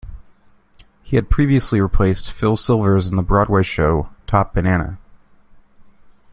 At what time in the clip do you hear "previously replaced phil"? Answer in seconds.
1.29-2.57